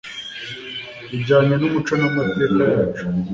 ijyanye 1.17 1.53
n'umuco 1.57 1.93
n'amateka 1.99 2.61
yacu 2.71 3.05